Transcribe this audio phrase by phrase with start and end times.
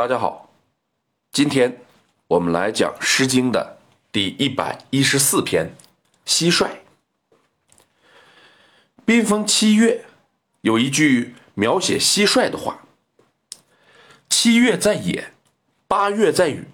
[0.00, 0.48] 大家好，
[1.30, 1.78] 今天
[2.26, 3.76] 我们来讲《诗经》的
[4.10, 5.74] 第一百一十四篇
[6.26, 6.68] 《蟋蟀》。
[9.04, 10.06] 宾逢七月，
[10.62, 12.86] 有一句描写蟋蟀的话
[14.30, 15.34] ：“七月在野，
[15.86, 16.64] 八月在雨，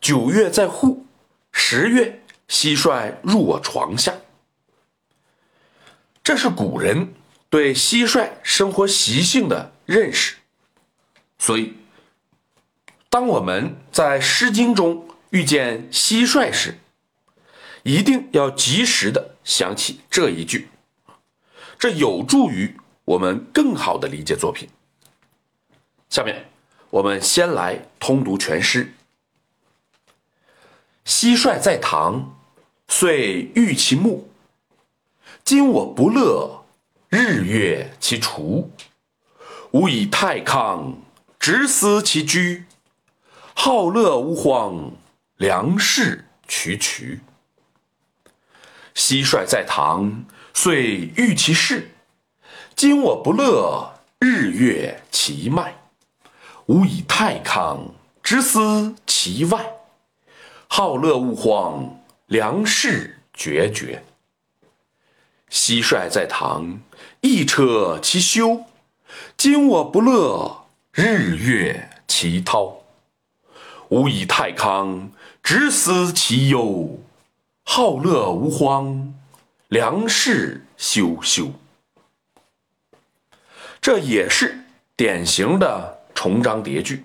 [0.00, 1.04] 九月在户，
[1.52, 4.14] 十月蟋蟀入我床下。”
[6.24, 7.12] 这是古人
[7.50, 10.36] 对蟋蟀生活习性的认识，
[11.38, 11.76] 所以，
[13.14, 16.80] 当我们在《诗经》中遇见蟋蟀时，
[17.84, 20.68] 一定要及时的想起这一句，
[21.78, 24.68] 这有助于我们更好的理解作品。
[26.10, 26.46] 下面，
[26.90, 28.92] 我们先来通读全诗：
[31.06, 32.36] 蟋蟀在堂，
[32.88, 34.28] 遂欲其目。
[35.44, 36.64] 今我不乐，
[37.10, 38.72] 日月其除。
[39.70, 40.98] 吾以太康，
[41.38, 42.64] 直思其居。
[43.56, 44.92] 好乐无荒，
[45.36, 47.20] 良士渠渠。
[48.94, 51.92] 蟋蟀在堂，遂欲其事。
[52.74, 55.76] 今我不乐，日月其迈。
[56.66, 59.64] 吾以太康，直思其外。
[60.66, 64.02] 好乐无荒，良士决绝。
[65.48, 66.80] 蟋蟀在堂，
[67.20, 68.64] 一车其休。
[69.36, 72.83] 今我不乐，日月其涛。
[73.94, 76.98] 吾以太康，直思其忧。
[77.62, 79.14] 好乐无荒，
[79.68, 81.52] 良士休休。
[83.80, 84.64] 这也是
[84.96, 87.04] 典型的重章叠句。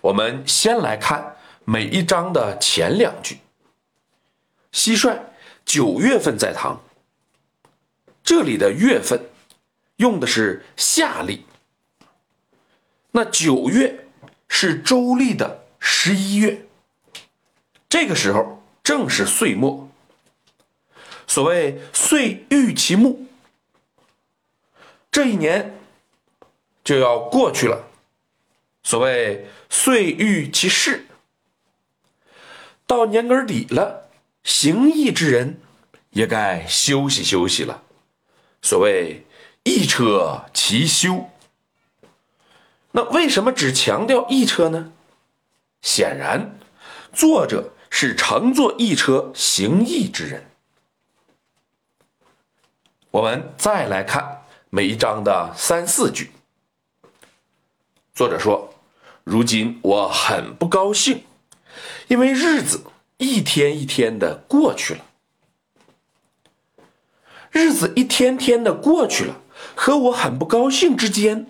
[0.00, 1.36] 我们先来看
[1.66, 3.36] 每一章的前两句。
[4.72, 5.18] 蟋蟀
[5.66, 6.80] 九月份在堂。
[8.24, 9.20] 这里的月份
[9.96, 11.44] 用的是夏历，
[13.10, 14.01] 那九月
[14.54, 16.66] 是周历的十一月，
[17.88, 19.88] 这个时候正是岁末。
[21.26, 23.26] 所谓“岁欲其暮”，
[25.10, 25.80] 这一年
[26.84, 27.86] 就要过去了。
[28.82, 31.06] 所谓“岁欲其事”，
[32.86, 34.10] 到年根底了，
[34.44, 35.62] 行义之人
[36.10, 37.82] 也该休息休息了。
[38.60, 39.24] 所谓
[39.64, 41.30] “一车其休”，
[42.92, 44.92] 那为什么只强调一车呢？
[45.80, 46.58] 显然，
[47.12, 50.46] 作者是乘坐一车行义之人。
[53.10, 56.32] 我们再来看每一章的三四句。
[58.14, 58.74] 作者说
[59.24, 61.24] ：“如今我很不高兴，
[62.08, 62.84] 因为日子
[63.16, 65.04] 一天一天的过去了。”
[67.50, 69.40] 日子一天天的过去了，
[69.74, 71.46] 和我很不高兴之间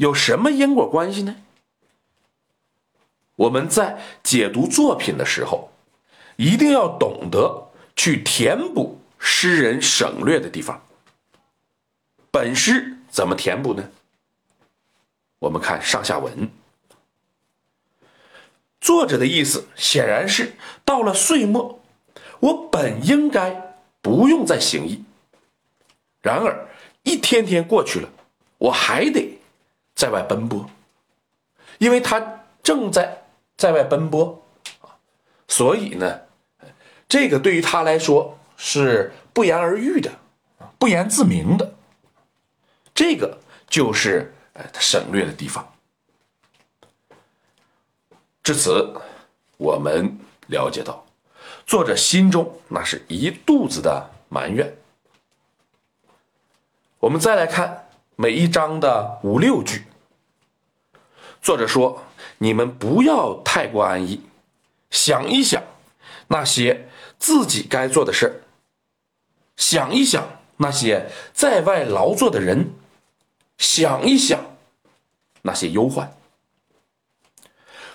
[0.00, 1.36] 有什么因果关系呢？
[3.36, 5.70] 我们在解读作品的时候，
[6.36, 10.82] 一定要懂得去填补诗人省略的地方。
[12.30, 13.90] 本诗怎么填补呢？
[15.38, 16.50] 我们看上下文，
[18.80, 21.82] 作者的意思显然是到了岁末，
[22.40, 23.68] 我本应该。
[24.02, 25.04] 不用再行医。
[26.22, 26.70] 然而，
[27.02, 28.08] 一天天过去了，
[28.56, 29.38] 我还得
[30.00, 30.64] 在外奔波，
[31.76, 33.22] 因为他正在
[33.58, 34.42] 在外奔波，
[35.46, 36.22] 所以呢，
[37.06, 40.10] 这个对于他来说是不言而喻的，
[40.78, 41.74] 不言自明的。
[42.94, 44.32] 这个就是
[44.72, 45.70] 他省略的地方。
[48.42, 48.94] 至此，
[49.58, 51.04] 我们了解到。
[51.66, 54.78] 作者心中那是一肚子的埋怨。
[57.00, 59.84] 我们再来看每一章的五六句。
[61.42, 62.04] 作者说
[62.38, 64.20] ：“你们不要太过安逸，
[64.90, 65.62] 想一想
[66.28, 68.42] 那些自己该做的事，
[69.56, 72.72] 想一想那些在外劳作的人，
[73.58, 74.56] 想一想
[75.42, 76.16] 那些忧患。”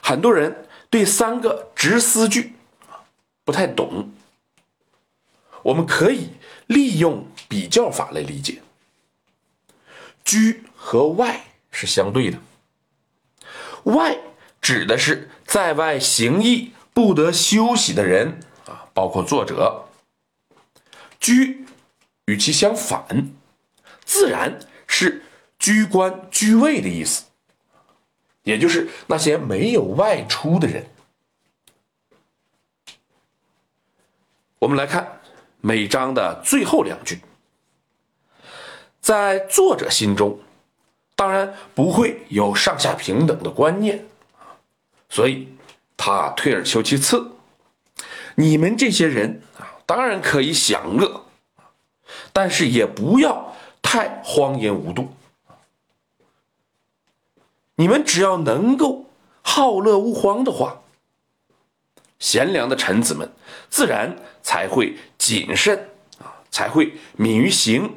[0.02, 2.54] 很多人对三个直思句。
[3.44, 4.12] 不太懂，
[5.62, 6.32] 我们可以
[6.66, 8.64] 利用比较法来理解。
[10.24, 12.40] 居和外是相对的，
[13.86, 14.18] 外
[14.62, 19.88] 指的是在外行役不得休息的人啊，包括作者。
[21.20, 21.66] 居
[22.26, 23.32] 与其相反，
[24.04, 25.24] 自然是
[25.58, 27.26] 居官居位的意思，
[28.44, 30.88] 也就是那些没有外出的人。
[34.60, 35.20] 我们来看
[35.62, 37.22] 每章的最后两句，
[39.02, 40.40] 在作者心中，
[41.16, 44.06] 当然不会有上下平等的观念
[45.10, 45.48] 所以
[45.96, 47.32] 他退而求其次，
[48.36, 51.26] 你们这些人啊，当然可以享乐，
[52.34, 55.16] 但是也不要太荒淫无度。
[57.76, 59.06] 你们只要能够
[59.42, 60.82] 好乐无荒的话，
[62.20, 63.32] 贤良的臣子们
[63.70, 65.90] 自然才会谨慎
[66.20, 67.96] 啊，才会敏于行，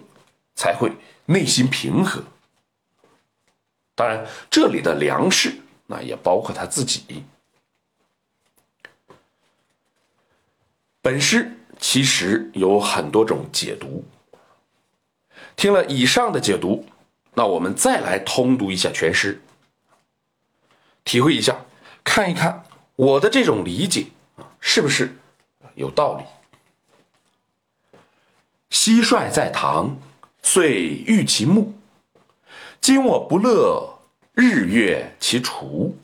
[0.54, 0.92] 才会
[1.26, 2.22] 内心平和。
[3.98, 5.52] 当然，这里的粮食
[5.88, 7.24] 那也包括他自己。
[11.02, 14.04] 本诗其实有很多种解读。
[15.56, 16.86] 听了以上的解读，
[17.34, 19.42] 那我们再来通读一下全诗。
[21.02, 21.64] 体会一下，
[22.04, 22.62] 看一看
[22.94, 24.06] 我的这种理解
[24.36, 25.16] 啊，是不是
[25.74, 26.24] 有道理？
[28.70, 29.98] 蟋蟀在堂，
[30.40, 31.74] 遂欲其目。
[32.88, 33.98] 今我不乐，
[34.32, 35.98] 日月其除。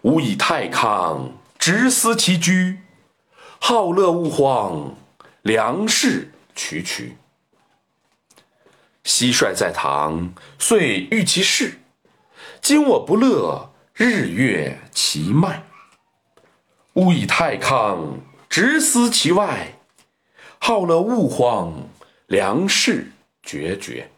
[0.00, 2.78] 吾以太康，直思其居。
[3.58, 4.94] 好乐勿荒，
[5.42, 7.18] 良士渠渠。
[9.04, 11.78] 蟋蟀在堂，遂欲其事。
[12.62, 13.74] 今我不乐。
[13.92, 15.64] 日月其迈，
[16.94, 19.74] 吾以太康，直思其外。
[20.58, 21.90] 好乐勿荒，
[22.26, 23.12] 良士
[23.42, 24.10] 决绝。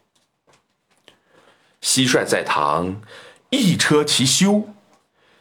[1.82, 3.00] 蟋蟀在堂，
[3.50, 4.68] 一车其修。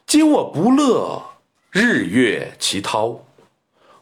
[0.06, 1.24] 今我不乐，
[1.72, 3.26] 日月其涛。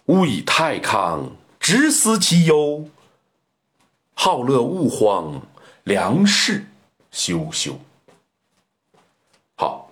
[0.05, 2.89] 吾以太康，直思其忧。
[4.13, 5.41] 好乐勿荒，
[5.83, 6.65] 良士
[7.11, 7.77] 休休。
[9.55, 9.91] 好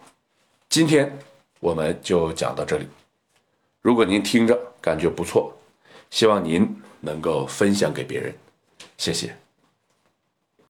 [0.69, 1.19] 今天
[1.59, 2.87] 我们就讲到这里。
[3.81, 5.53] 如果您听着感觉不错，
[6.09, 8.33] 希望您能够分享给别人，
[8.97, 9.35] 谢谢。